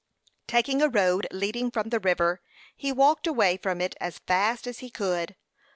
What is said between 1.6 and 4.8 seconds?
from the river, he walked away from it as fast as